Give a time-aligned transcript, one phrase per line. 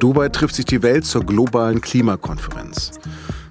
[0.00, 2.92] Dubai trifft sich die Welt zur globalen Klimakonferenz.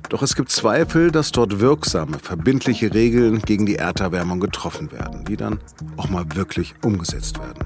[0.09, 5.37] Doch es gibt Zweifel, dass dort wirksame, verbindliche Regeln gegen die Erderwärmung getroffen werden, die
[5.37, 5.59] dann
[5.95, 7.63] auch mal wirklich umgesetzt werden.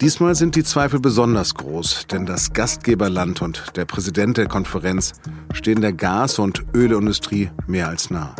[0.00, 5.12] Diesmal sind die Zweifel besonders groß, denn das Gastgeberland und der Präsident der Konferenz
[5.52, 8.34] stehen der Gas- und Ölindustrie mehr als nah.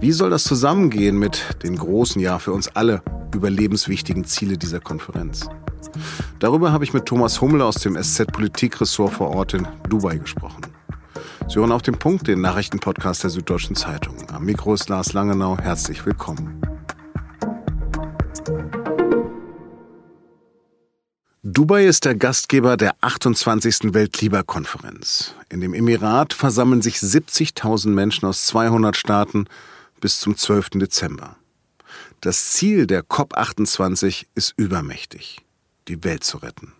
[0.00, 3.00] Wie soll das zusammengehen mit den großen, ja für uns alle
[3.32, 5.48] überlebenswichtigen Ziele dieser Konferenz?
[6.38, 10.62] Darüber habe ich mit Thomas Hummel aus dem SZ-Politikressort vor Ort in Dubai gesprochen.
[11.48, 14.16] Sie hören auf den Punkt, den Nachrichtenpodcast der Süddeutschen Zeitung.
[14.30, 15.56] Am Mikro ist Lars Langenau.
[15.58, 16.60] Herzlich willkommen.
[21.48, 23.94] Dubai ist der Gastgeber der 28.
[23.94, 25.32] Weltklimakonferenz.
[25.48, 29.46] In dem Emirat versammeln sich 70.000 Menschen aus 200 Staaten
[30.00, 30.70] bis zum 12.
[30.70, 31.36] Dezember.
[32.20, 35.45] Das Ziel der COP28 ist übermächtig,
[35.88, 36.72] die Welt zu retten.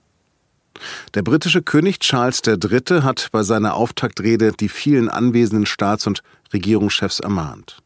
[1.15, 3.03] Der britische König Charles III.
[3.03, 7.79] hat bei seiner Auftaktrede die vielen anwesenden Staats- und Regierungschefs ermahnt.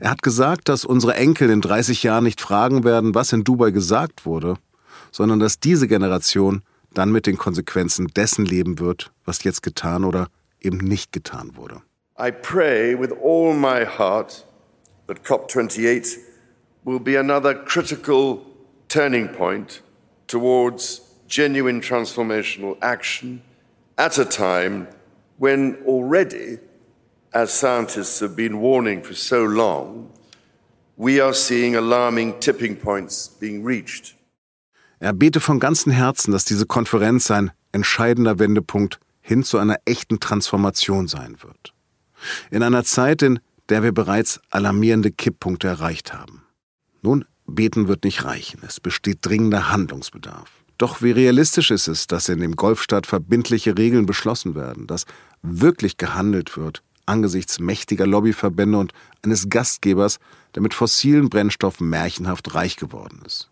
[0.00, 3.70] Er hat gesagt, dass unsere Enkel in 30 Jahren nicht fragen werden, was in Dubai
[3.70, 4.56] gesagt wurde,
[5.10, 6.62] sondern dass diese Generation
[6.94, 10.28] dann mit den Konsequenzen dessen leben wird, was jetzt getan oder
[10.60, 11.80] eben nicht getan wurde.
[12.18, 14.46] I pray with all my heart
[15.06, 16.18] that COP28
[16.84, 18.40] will be another critical
[18.88, 19.82] turning point
[20.32, 23.42] towards genuine transformational action
[23.98, 24.88] at a time
[25.38, 26.58] when already,
[27.34, 30.10] as scientists have been warning for so long,
[30.96, 34.16] we are seeing alarming tipping points being reached.
[35.00, 40.20] Er bete von ganzem Herzen, dass diese Konferenz ein entscheidender Wendepunkt hin zu einer echten
[40.20, 41.74] Transformation sein wird.
[42.50, 46.44] In einer Zeit, in der wir bereits alarmierende Kipppunkte erreicht haben.
[47.02, 48.60] Nun, beten wird nicht reichen.
[48.66, 50.50] Es besteht dringender Handlungsbedarf.
[50.78, 55.04] Doch wie realistisch ist es, dass in dem Golfstaat verbindliche Regeln beschlossen werden, dass
[55.42, 60.18] wirklich gehandelt wird angesichts mächtiger Lobbyverbände und eines Gastgebers,
[60.54, 63.50] der mit fossilen Brennstoffen märchenhaft reich geworden ist.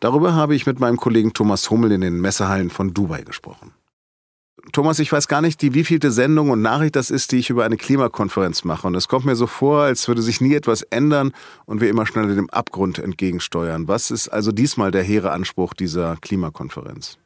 [0.00, 3.72] Darüber habe ich mit meinem Kollegen Thomas Hummel in den Messehallen von Dubai gesprochen.
[4.72, 7.64] Thomas, ich weiß gar nicht, die wievielte Sendung und Nachricht das ist, die ich über
[7.64, 8.86] eine Klimakonferenz mache.
[8.86, 11.32] Und es kommt mir so vor, als würde sich nie etwas ändern
[11.66, 13.86] und wir immer schneller dem Abgrund entgegensteuern.
[13.88, 17.18] Was ist also diesmal der hehre Anspruch dieser Klimakonferenz?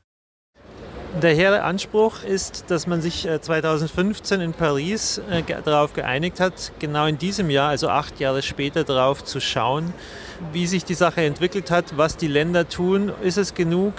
[1.20, 6.72] Der hehre Anspruch ist, dass man sich 2015 äh, in Paris äh, darauf geeinigt hat,
[6.78, 9.92] genau in diesem Jahr, also acht Jahre später, darauf zu schauen,
[10.52, 13.10] wie sich die Sache entwickelt hat, was die Länder tun.
[13.22, 13.94] Ist es genug?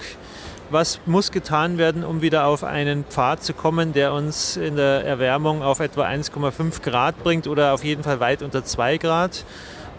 [0.72, 5.04] Was muss getan werden, um wieder auf einen Pfad zu kommen, der uns in der
[5.04, 9.44] Erwärmung auf etwa 1,5 Grad bringt oder auf jeden Fall weit unter 2 Grad.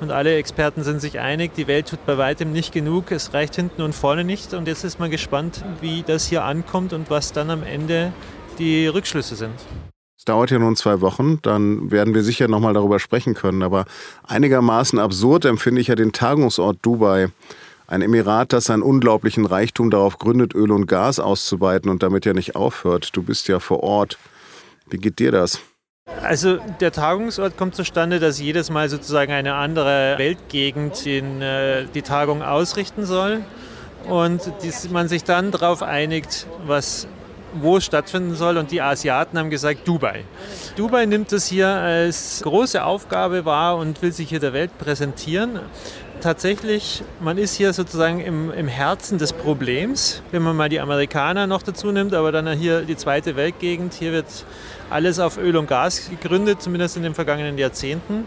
[0.01, 3.56] Und alle Experten sind sich einig, die Welt tut bei weitem nicht genug, es reicht
[3.56, 4.53] hinten und vorne nicht.
[4.53, 8.12] Und jetzt ist man gespannt, wie das hier ankommt und was dann am Ende
[8.59, 9.53] die Rückschlüsse sind.
[10.17, 13.62] Es dauert ja nun zwei Wochen, dann werden wir sicher nochmal darüber sprechen können.
[13.62, 13.85] Aber
[14.25, 17.28] einigermaßen absurd empfinde ich ja den Tagungsort Dubai.
[17.88, 22.33] Ein Emirat, das seinen unglaublichen Reichtum darauf gründet, Öl und Gas auszuweiten und damit ja
[22.33, 23.09] nicht aufhört.
[23.16, 24.17] Du bist ja vor Ort.
[24.89, 25.59] Wie geht dir das?
[26.21, 32.01] Also der Tagungsort kommt zustande, dass jedes Mal sozusagen eine andere Weltgegend in, äh, die
[32.01, 33.41] Tagung ausrichten soll
[34.07, 37.07] und dies, man sich dann darauf einigt, was
[37.55, 38.57] wo es stattfinden soll.
[38.57, 40.23] Und die Asiaten haben gesagt, Dubai.
[40.75, 45.59] Dubai nimmt das hier als große Aufgabe wahr und will sich hier der Welt präsentieren
[46.23, 51.47] tatsächlich, man ist hier sozusagen im, im Herzen des Problems, wenn man mal die Amerikaner
[51.47, 53.94] noch dazu nimmt, aber dann hier die zweite Weltgegend.
[53.94, 54.45] Hier wird
[54.89, 58.25] alles auf Öl und Gas gegründet, zumindest in den vergangenen Jahrzehnten.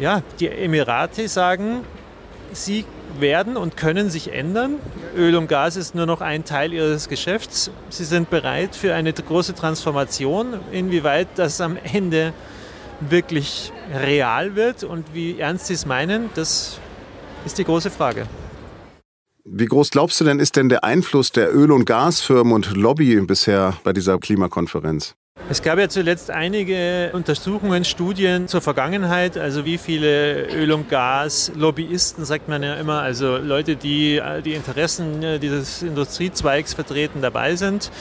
[0.00, 1.82] Ja, die Emirate sagen,
[2.52, 2.84] sie
[3.20, 4.80] werden und können sich ändern.
[5.16, 7.70] Öl und Gas ist nur noch ein Teil ihres Geschäfts.
[7.88, 10.54] Sie sind bereit für eine große Transformation.
[10.72, 12.32] Inwieweit das am Ende
[13.00, 16.80] wirklich real wird und wie ernst sie es meinen, das
[17.46, 18.26] ist die große Frage.
[19.44, 23.20] Wie groß glaubst du denn, ist denn der Einfluss der Öl- und Gasfirmen und Lobby
[23.20, 25.14] bisher bei dieser Klimakonferenz?
[25.48, 32.24] Es gab ja zuletzt einige Untersuchungen, Studien zur Vergangenheit, also wie viele Öl- und Gas-Lobbyisten,
[32.24, 37.92] sagt man ja immer, also Leute, die die Interessen dieses Industriezweigs vertreten, dabei sind.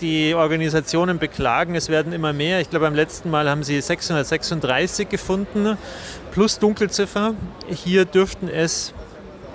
[0.00, 2.62] Die Organisationen beklagen, es werden immer mehr.
[2.62, 5.76] Ich glaube, beim letzten Mal haben sie 636 gefunden,
[6.32, 7.34] plus Dunkelziffer.
[7.68, 8.94] Hier dürften es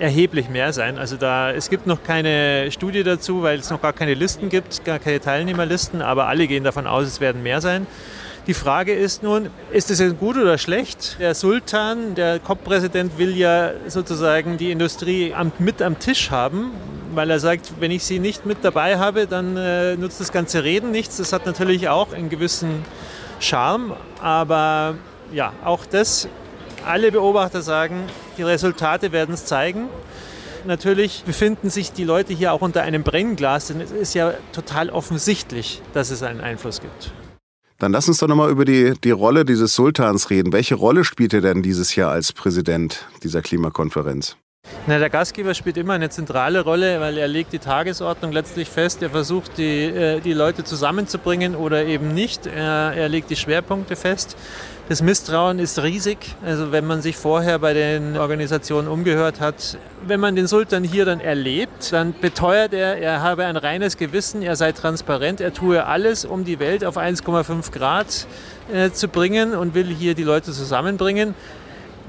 [0.02, 0.98] erheblich mehr sein.
[0.98, 4.84] Also da, es gibt noch keine Studie dazu, weil es noch gar keine Listen gibt,
[4.84, 7.86] gar keine Teilnehmerlisten, aber alle gehen davon aus, es werden mehr sein.
[8.48, 11.16] Die Frage ist nun, ist es gut oder schlecht?
[11.20, 16.72] Der Sultan, der COP-Präsident, will ja sozusagen die Industrie mit am Tisch haben
[17.14, 20.64] weil er sagt, wenn ich sie nicht mit dabei habe, dann äh, nutzt das ganze
[20.64, 21.18] Reden nichts.
[21.18, 22.84] Das hat natürlich auch einen gewissen
[23.38, 24.94] Charme, aber
[25.32, 26.28] ja, auch das,
[26.84, 28.04] alle Beobachter sagen,
[28.38, 29.88] die Resultate werden es zeigen.
[30.64, 34.90] Natürlich befinden sich die Leute hier auch unter einem Brennglas, denn es ist ja total
[34.90, 37.12] offensichtlich, dass es einen Einfluss gibt.
[37.78, 40.52] Dann lass uns doch nochmal über die, die Rolle dieses Sultans reden.
[40.52, 44.36] Welche Rolle spielt er denn dieses Jahr als Präsident dieser Klimakonferenz?
[44.84, 49.00] Na, der Gastgeber spielt immer eine zentrale Rolle, weil er legt die Tagesordnung letztlich fest.
[49.00, 52.46] Er versucht, die, äh, die Leute zusammenzubringen oder eben nicht.
[52.46, 54.36] Er, er legt die Schwerpunkte fest.
[54.88, 56.18] Das Misstrauen ist riesig.
[56.44, 61.04] Also wenn man sich vorher bei den Organisationen umgehört hat, wenn man den Sultan hier
[61.04, 65.86] dann erlebt, dann beteuert er, er habe ein reines Gewissen, er sei transparent, er tue
[65.86, 68.26] alles, um die Welt auf 1,5 Grad
[68.72, 71.36] äh, zu bringen und will hier die Leute zusammenbringen.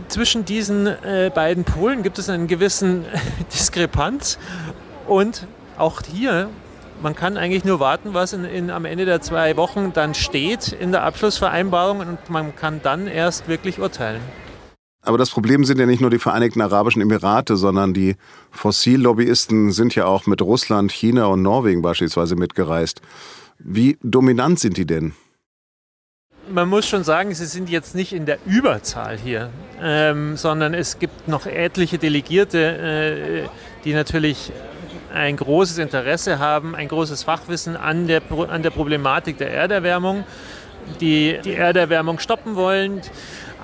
[0.07, 3.05] Zwischen diesen äh, beiden Polen gibt es einen gewissen
[3.53, 4.37] Diskrepanz
[5.07, 5.47] und
[5.77, 6.49] auch hier
[7.01, 10.71] man kann eigentlich nur warten, was in, in, am Ende der zwei Wochen dann steht
[10.71, 14.21] in der Abschlussvereinbarung und man kann dann erst wirklich urteilen.
[15.05, 18.15] Aber das Problem sind ja nicht nur die Vereinigten Arabischen Emirate, sondern die
[18.51, 23.01] Fossillobbyisten sind ja auch mit Russland, China und Norwegen beispielsweise mitgereist.
[23.59, 25.13] Wie dominant sind die denn?
[26.53, 29.49] Man muss schon sagen, sie sind jetzt nicht in der Überzahl hier,
[29.81, 33.49] ähm, sondern es gibt noch etliche Delegierte, äh,
[33.83, 34.51] die natürlich
[35.11, 40.25] ein großes Interesse haben, ein großes Fachwissen an der, an der Problematik der Erderwärmung,
[41.01, 43.01] die die Erderwärmung stoppen wollen.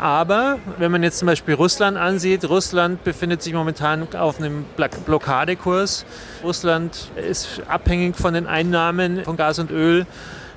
[0.01, 4.65] Aber wenn man jetzt zum Beispiel Russland ansieht, Russland befindet sich momentan auf einem
[5.06, 6.06] Blockadekurs.
[6.44, 10.07] Russland ist abhängig von den Einnahmen von Gas und Öl.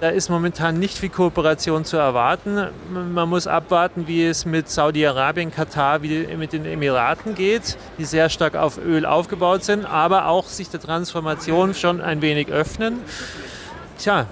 [0.03, 2.59] Da ist momentan nicht viel Kooperation zu erwarten.
[2.91, 8.29] Man muss abwarten, wie es mit Saudi-Arabien, Katar, wie mit den Emiraten geht, die sehr
[8.29, 12.99] stark auf Öl aufgebaut sind, aber auch sich der Transformation schon ein wenig öffnen.
[13.97, 14.27] Tja,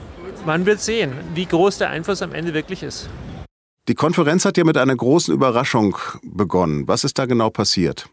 [0.45, 3.09] man wird sehen, wie groß der Einfluss am Ende wirklich ist.
[3.87, 6.89] Die Konferenz hat ja mit einer großen Überraschung begonnen.
[6.89, 8.09] Was ist da genau passiert?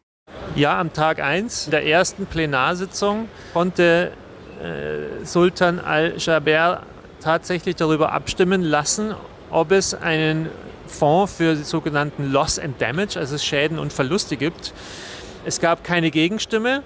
[0.55, 4.11] Ja, am Tag 1 der ersten Plenarsitzung konnte
[4.61, 6.83] äh, Sultan al-Jaber
[7.27, 9.13] tatsächlich darüber abstimmen lassen,
[9.51, 10.49] ob es einen
[10.87, 14.71] Fonds für die sogenannten Loss and Damage, also Schäden und Verluste gibt.
[15.43, 16.83] Es gab keine Gegenstimme.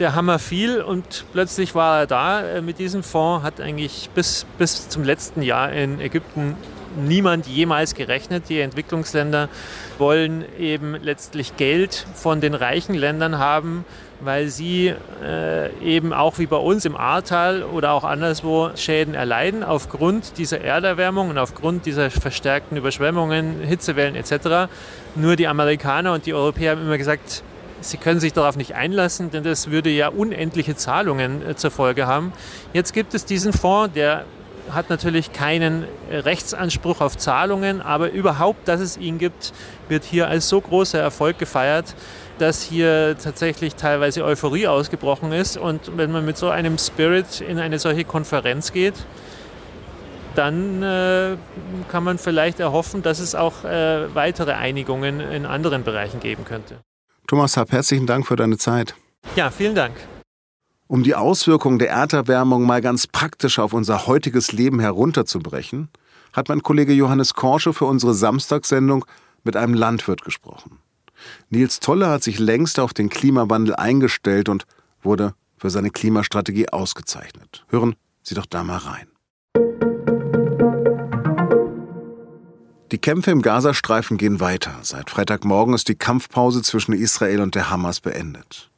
[0.00, 2.42] Der Hammer fiel und plötzlich war er da.
[2.42, 6.58] Äh, mit diesem Fonds hat eigentlich bis, bis zum letzten Jahr in Ägypten
[6.96, 8.48] niemand jemals gerechnet.
[8.48, 9.48] Die Entwicklungsländer
[9.98, 13.84] wollen eben letztlich Geld von den reichen Ländern haben,
[14.20, 19.62] weil sie äh, eben auch wie bei uns im Ahrtal oder auch anderswo Schäden erleiden
[19.62, 24.70] aufgrund dieser Erderwärmung und aufgrund dieser verstärkten Überschwemmungen, Hitzewellen etc.
[25.14, 27.42] Nur die Amerikaner und die Europäer haben immer gesagt,
[27.80, 32.06] sie können sich darauf nicht einlassen, denn das würde ja unendliche Zahlungen äh, zur Folge
[32.06, 32.32] haben.
[32.72, 34.24] Jetzt gibt es diesen Fonds, der
[34.70, 39.52] hat natürlich keinen Rechtsanspruch auf Zahlungen, aber überhaupt, dass es ihn gibt,
[39.88, 41.94] wird hier als so großer Erfolg gefeiert,
[42.38, 45.56] dass hier tatsächlich teilweise Euphorie ausgebrochen ist.
[45.56, 48.94] Und wenn man mit so einem Spirit in eine solche Konferenz geht,
[50.34, 51.36] dann äh,
[51.88, 56.80] kann man vielleicht erhoffen, dass es auch äh, weitere Einigungen in anderen Bereichen geben könnte.
[57.26, 58.94] Thomas Happ, herzlichen Dank für deine Zeit.
[59.36, 59.94] Ja, vielen Dank.
[60.86, 65.88] Um die Auswirkungen der Erderwärmung mal ganz praktisch auf unser heutiges Leben herunterzubrechen,
[66.34, 69.06] hat mein Kollege Johannes Korsche für unsere Samstagssendung
[69.44, 70.78] mit einem Landwirt gesprochen.
[71.48, 74.66] Nils Tolle hat sich längst auf den Klimawandel eingestellt und
[75.00, 77.64] wurde für seine Klimastrategie ausgezeichnet.
[77.68, 79.06] Hören Sie doch da mal rein.
[82.92, 84.78] Die Kämpfe im Gazastreifen gehen weiter.
[84.82, 88.70] Seit Freitagmorgen ist die Kampfpause zwischen Israel und der Hamas beendet.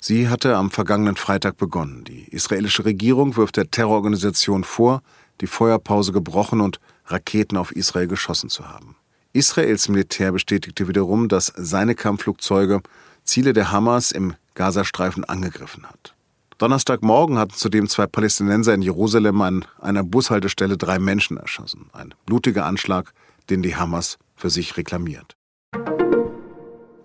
[0.00, 2.04] Sie hatte am vergangenen Freitag begonnen.
[2.04, 5.02] Die israelische Regierung wirft der Terrororganisation vor,
[5.40, 8.96] die Feuerpause gebrochen und Raketen auf Israel geschossen zu haben.
[9.32, 12.82] Israels Militär bestätigte wiederum, dass seine Kampfflugzeuge
[13.24, 16.14] Ziele der Hamas im Gazastreifen angegriffen hat.
[16.58, 21.86] Donnerstagmorgen hatten zudem zwei Palästinenser in Jerusalem an einer Bushaltestelle drei Menschen erschossen.
[21.92, 23.12] Ein blutiger Anschlag,
[23.50, 25.36] den die Hamas für sich reklamiert.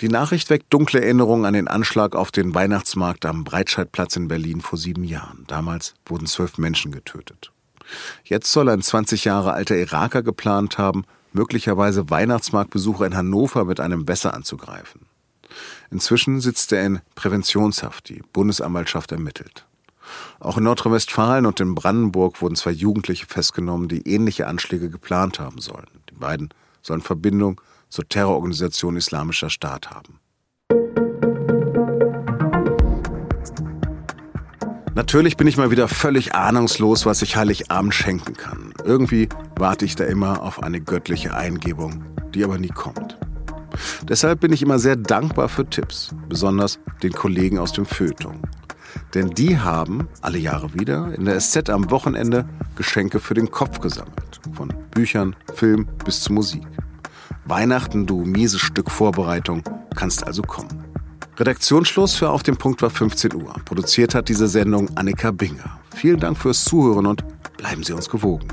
[0.01, 4.61] Die Nachricht weckt dunkle Erinnerungen an den Anschlag auf den Weihnachtsmarkt am Breitscheidplatz in Berlin
[4.61, 5.45] vor sieben Jahren.
[5.47, 7.51] Damals wurden zwölf Menschen getötet.
[8.23, 14.03] Jetzt soll ein 20 Jahre alter Iraker geplant haben, möglicherweise Weihnachtsmarktbesucher in Hannover mit einem
[14.03, 15.01] Messer anzugreifen.
[15.89, 19.65] Inzwischen sitzt er in Präventionshaft, die Bundesanwaltschaft ermittelt.
[20.39, 25.59] Auch in Nordrhein-Westfalen und in Brandenburg wurden zwei Jugendliche festgenommen, die ähnliche Anschläge geplant haben
[25.59, 25.87] sollen.
[26.11, 26.49] Die beiden
[26.83, 30.19] sollen Verbindung zur Terrororganisation Islamischer Staat haben.
[34.97, 38.73] Natürlich bin ich mal wieder völlig ahnungslos, was ich Heiligabend schenken kann.
[38.83, 42.03] Irgendwie warte ich da immer auf eine göttliche Eingebung,
[42.33, 43.15] die aber nie kommt.
[44.09, 48.41] Deshalb bin ich immer sehr dankbar für Tipps, besonders den Kollegen aus dem Feuilleton.
[49.13, 53.79] Denn die haben alle Jahre wieder in der SZ am Wochenende Geschenke für den Kopf
[53.79, 54.39] gesammelt.
[54.53, 56.63] Von Büchern, Film bis zu Musik.
[57.49, 59.63] Weihnachten, du mieses Stück Vorbereitung,
[59.95, 60.83] kannst also kommen.
[61.37, 63.53] Redaktionsschluss für Auf dem Punkt war 15 Uhr.
[63.63, 65.79] Produziert hat diese Sendung Annika Binger.
[65.95, 67.23] Vielen Dank fürs Zuhören und
[67.57, 68.47] bleiben Sie uns gewogen.